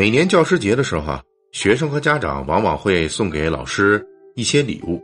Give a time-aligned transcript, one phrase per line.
[0.00, 1.22] 每年教师节的时候啊，
[1.52, 4.02] 学生和家长往往会送给老师
[4.34, 4.98] 一些礼物，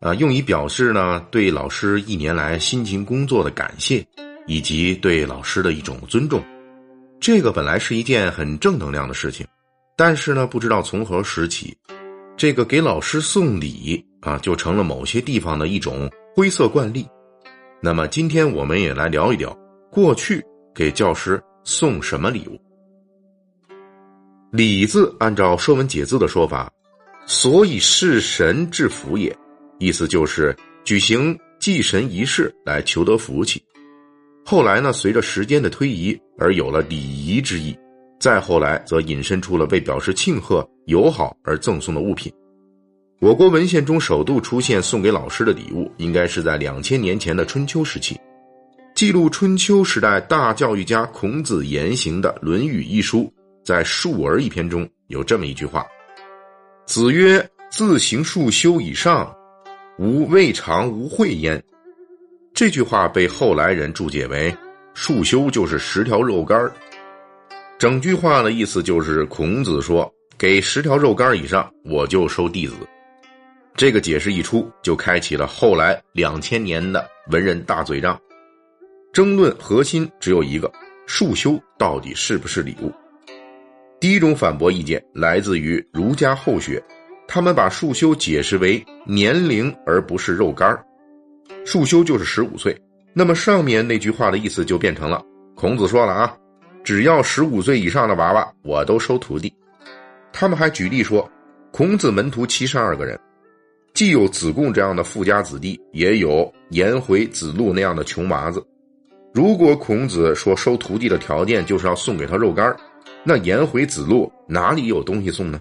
[0.00, 4.04] 啊，用以表示呢对老师一年来辛勤工作的感谢，
[4.48, 6.42] 以及对老师的一种尊重。
[7.20, 9.46] 这个本来是一件很正能量的事情，
[9.96, 11.72] 但是呢，不知道从何时起，
[12.36, 17.06] 这个给老师送礼啊，就成了某些地方的一种灰色惯例。
[17.80, 19.56] 那么今天我们也来聊一聊
[19.92, 20.44] 过去
[20.74, 22.60] 给教师送什么礼物。
[24.50, 26.72] 礼字按照《说文解字》的说法，
[27.26, 29.36] 所以事神致福也，
[29.78, 33.62] 意思就是举行祭神仪式来求得福气。
[34.46, 37.76] 后来呢，随着时间的推移而有了礼仪之意，
[38.18, 42.32] 再后来则引申出了为表示庆贺、友好而赠送的物品。
[43.20, 48.18] 我国文献中首度出现送给老师的礼物，应该是在两千年前的春秋时期，
[48.94, 53.30] 记录春秋时代大教育家孔子言行的《论语》一书。
[53.68, 55.86] 在《述而》一篇中有这么一句话
[56.88, 59.30] ：“子曰：‘自行束修以上，
[59.98, 61.62] 吾未尝无会焉。’”
[62.54, 64.56] 这句话被后来人注解为
[64.94, 66.58] “束修就是十条肉干
[67.78, 72.74] 整句话的意思就是孔子说：“给十条肉干以上，我就收弟子。”
[73.76, 78.18] 这个解释一出，就开启了后来两千年的文人大嘴仗。
[79.12, 80.72] 争论核心只有一个：
[81.06, 82.90] 束修到底是不是礼物？
[84.00, 86.80] 第一种反驳意见来自于儒家后学，
[87.26, 90.78] 他们把束修解释为年龄而不是肉干
[91.64, 92.80] 束修就是十五岁。
[93.12, 95.20] 那么上面那句话的意思就变成了：
[95.56, 96.36] 孔子说了啊，
[96.84, 99.52] 只要十五岁以上的娃娃，我都收徒弟。
[100.32, 101.28] 他们还举例说，
[101.72, 103.18] 孔子门徒七十二个人，
[103.94, 108.64] 既有子贡这样的富家子弟，也有颜回、子路那样的穷娃子。
[109.34, 112.74] 如果孔子说收徒弟的条件就是要送给他肉干
[113.24, 115.58] 那颜回子路哪里有东西送呢？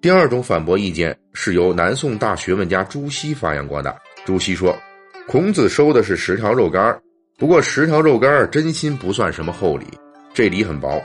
[0.00, 3.96] 第二种反驳意见是由南宋大学问家朱熹发扬光大。
[4.24, 4.76] 朱熹说，
[5.26, 6.98] 孔子收的是十条肉干
[7.36, 9.86] 不过十条肉干真心不算什么厚礼，
[10.34, 11.00] 这礼很薄，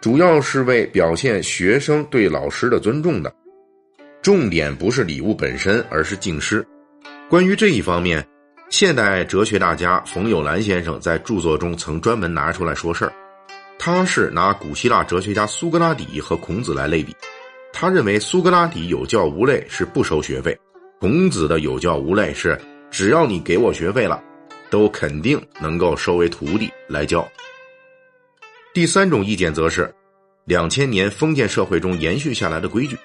[0.00, 3.32] 主要是为表现学生对老师的尊重的。
[4.22, 6.66] 重点不是礼物本身，而是敬师。
[7.28, 8.26] 关于这一方面，
[8.68, 13.12] 现代哲学大家冯友兰先生在著作中曾专门拿出来说事儿。
[13.82, 17.16] 他是拿古希腊哲学家苏格拉底和孔子来类比，
[17.72, 20.54] 他认为苏格拉底有教无类是不收学费，
[21.00, 22.60] 孔子的有教无类是
[22.90, 24.22] 只要你给我学费了，
[24.68, 27.26] 都肯定能够收为徒弟来教。
[28.74, 29.90] 第三种意见则是，
[30.44, 32.98] 两千年封建社会中延续下来的规矩，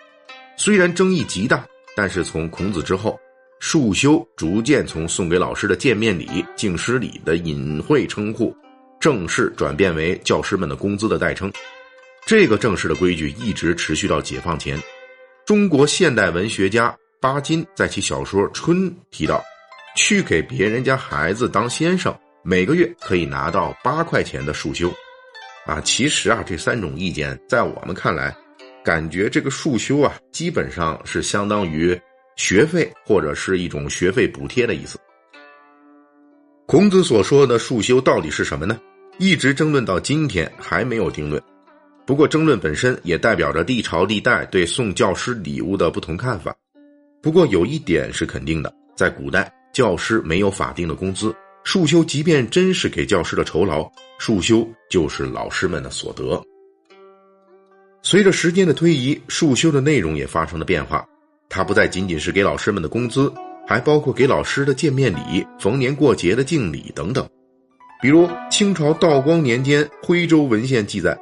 [0.57, 1.65] 虽然争议极大，
[1.95, 3.17] 但是从孔子之后，
[3.61, 8.53] 束修逐渐从送给老师的见面礼、敬师礼的隐晦称呼。
[9.05, 11.53] 正式转变为教师们的工资的代称，
[12.25, 14.81] 这个正式的规矩一直持续到解放前。
[15.45, 19.43] 中国现代文学家巴金在其小说《春》提到，
[19.95, 24.91] 去给别人家孩子当先生，每个月可以拿到八块钱的束修。
[25.67, 28.35] 啊，其实啊，这三种意见在我们看来，
[28.83, 31.95] 感觉这个束修啊，基本上是相当于
[32.37, 34.97] 学费或者是一种学费补贴的意思。
[36.65, 38.79] 孔子所说的束修到底是什么呢？
[39.17, 41.41] 一直争论到今天还没有定论，
[42.05, 46.53] 不过争论本身也代表着历朝历代对送教师礼物的不同看法。
[47.21, 51.33] 不过有一点是肯定的，在古代教师没有法定的工资，
[51.63, 53.89] 束修即便真是给教师的酬劳，
[54.19, 56.43] 束修就是老师们的所得。
[58.03, 61.07] 随着时间的推移，束修的内容也发生了变化，
[61.47, 63.33] 它不再仅仅是给老师们的工资，
[63.65, 67.27] 还包括给老师的见面礼、逢年过节的敬礼等等。
[68.01, 71.17] 比如清朝道光年间，徽州文献记载，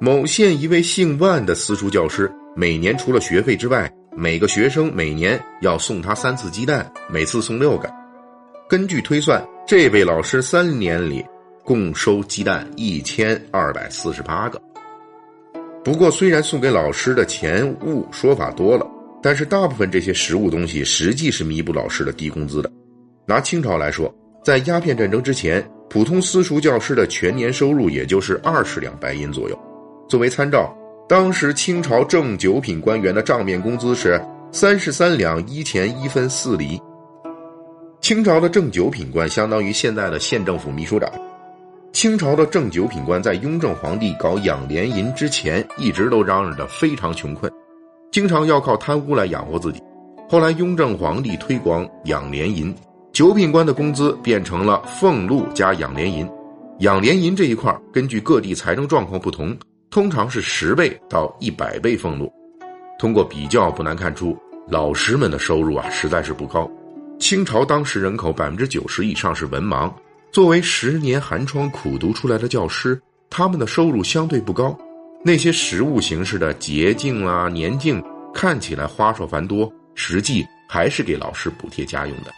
[0.00, 7.92] 某县一位姓万的私塾教师，每年除了学费之外，每个学生每年要送他三次鸡蛋，每次送六个。
[8.68, 11.24] 根据推算，这位老师三年里
[11.64, 14.62] 共收鸡蛋一千二百四十八个。
[15.84, 18.86] 不过，虽然送给老师的钱物说法多了，
[19.20, 22.70] 但是大部分这些实物东西实际是弥补老师的低工资的。
[23.26, 24.14] 拿清朝来说，
[24.44, 25.68] 在鸦片战争之前。
[25.90, 29.58] 普通私塾教师的全年收入也就是二十两白银左右。
[30.08, 30.76] 作为参照，
[31.08, 34.20] 当时清朝正九品官员的账面工资是
[34.52, 36.80] 三十三两一钱一分四厘。
[38.00, 41.10] 清朝的正九品官相当于现在的县政府秘书长。
[41.92, 47.50] 清朝的正九品官在雍正皇帝搞养廉银之前，一直都嚷嚷着非常穷困，
[48.12, 49.82] 经常要靠贪污来养活自己。
[50.28, 52.74] 后来雍正皇帝推广养廉银。
[53.18, 56.24] 九品官的工资变成了俸禄加养廉银，
[56.78, 59.58] 养廉银这一块根据各地财政状况不同，
[59.90, 62.32] 通常是十倍到一百倍俸禄。
[62.96, 64.38] 通过比较，不难看出，
[64.68, 66.70] 老师们的收入啊实在是不高。
[67.18, 69.92] 清朝当时人口百分之九十以上是文盲，
[70.30, 74.78] 作为十年寒窗苦读出来的教师，他们的收入相对不高。
[75.24, 78.00] 那些实物形式的节敬啊、年敬，
[78.32, 82.30] 看起来花哨繁多，实际还是给老师补贴家用的。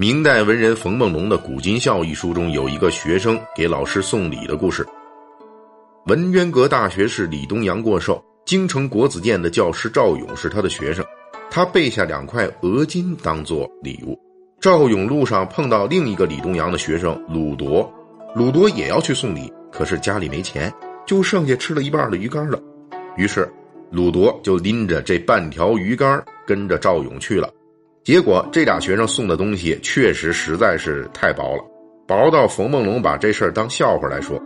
[0.00, 4.86] 明代文人冯梦龙的《古今笑》一书中有一个学生给老师送礼的故事。
[6.06, 11.04] 文渊阁大学士李东阳过寿，京城国子监的教师赵勇是他的学生，
[11.50, 14.16] 他备下两块鹅金当做礼物。
[14.60, 17.92] 赵勇路上碰到另一个李东阳的学生鲁铎，
[18.36, 20.72] 鲁铎也要去送礼，可是家里没钱，
[21.08, 22.56] 就剩下吃了一半的鱼干了。
[23.16, 23.52] 于是
[23.90, 27.52] 鲁铎就拎着这半条鱼干跟着赵勇去了。
[28.08, 31.62] 结果这俩学生送的东西确实实在是太薄了，
[32.06, 34.42] 薄到冯梦龙把这事儿当笑话来说。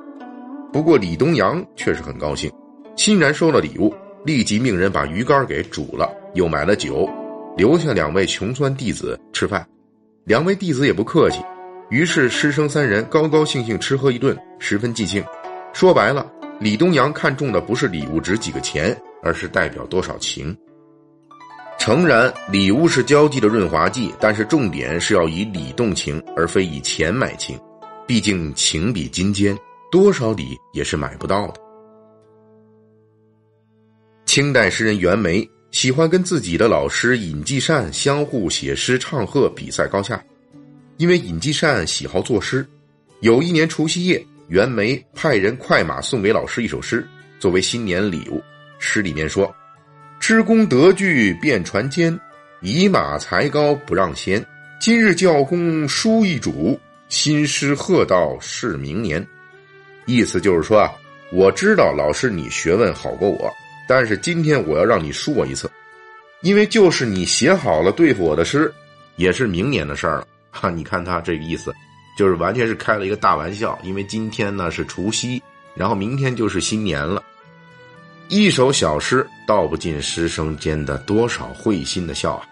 [0.72, 2.50] 不过李东阳却是很高兴，
[2.96, 3.94] 欣然收了礼物，
[4.24, 7.08] 立即命人把鱼干给煮了，又买了酒，
[7.56, 9.64] 留下两位穷酸弟子吃饭。
[10.24, 11.40] 两位弟子也不客气，
[11.88, 15.24] 于是师生三人高高兴兴吃喝一顿，十分尽兴。
[15.72, 20.52] 说白了，李东阳看中的不是礼物值几个钱，而是代表多少情。
[21.84, 27.58] 诚然，礼物是交际的润滑剂，但是重点是要以礼动情，而非以钱买情。
[28.06, 29.58] 毕竟情比金坚，
[29.90, 31.54] 多少礼也是买不到的。
[34.26, 40.24] 清代诗人袁枚喜欢跟自己的老师尹继善相互写诗唱和，比赛高下。
[40.98, 42.64] 因为尹继善喜好作诗，
[43.22, 47.04] 有一年除夕夜，袁枚派人快马送给老师一首诗，
[47.40, 48.40] 作为新年礼物。
[48.78, 49.52] 诗里面说。
[50.22, 52.16] 知公得具便传间，
[52.60, 54.40] 以马才高不让先。
[54.80, 56.78] 今日教公书一主，
[57.08, 59.26] 新诗贺到是明年。
[60.06, 60.92] 意思就是说啊，
[61.32, 63.52] 我知道老师你学问好过我，
[63.88, 65.68] 但是今天我要让你输我一次，
[66.42, 68.72] 因为就是你写好了对付我的诗，
[69.16, 70.26] 也是明年的事儿了。
[70.52, 71.74] 哈，你看他这个意思，
[72.16, 75.42] 就是完全是开了一个大玩笑，因为今天呢是除夕，
[75.74, 77.20] 然后明天就是新年了。
[78.28, 82.46] 一首小诗道不尽师生间的多少会心的笑啊！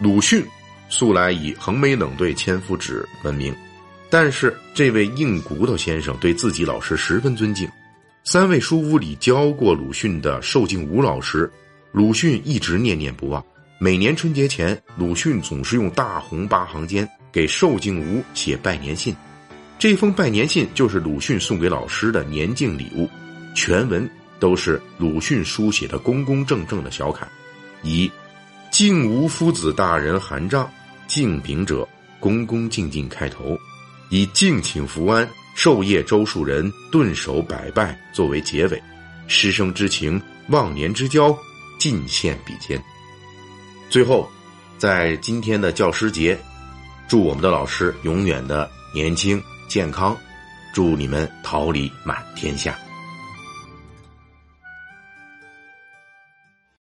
[0.00, 0.44] 鲁迅
[0.88, 3.54] 素来以横眉冷对千夫指闻名，
[4.10, 7.66] 但是这位硬骨头先生对自己老师十分尊敬。
[8.22, 11.50] 三位书屋里教过鲁迅的寿静吾老师，
[11.90, 13.42] 鲁迅一直念念不忘。
[13.78, 19.14] 每年春节前，鲁迅总是用大红八行笺给寿静吾写拜年信。
[19.78, 23.08] 这封拜年信就是鲁迅送给老师的年敬礼物，
[23.54, 24.08] 全文。
[24.44, 27.26] 都是鲁迅书写的公公正正的小楷，
[27.82, 28.12] 以
[28.70, 30.70] “敬吾夫子大人韩丈，
[31.06, 31.88] 敬禀者
[32.20, 33.58] 恭恭敬敬”开头，
[34.10, 38.82] 以“敬请福安，授业周树人，顿首百拜”作为结尾，
[39.28, 40.20] 师生之情，
[40.50, 41.34] 忘年之交，
[41.78, 42.78] 尽献笔尖。
[43.88, 44.30] 最后，
[44.76, 46.38] 在今天的教师节，
[47.08, 50.14] 祝我们的老师永远的年轻健康，
[50.74, 52.78] 祝你们桃李满天下。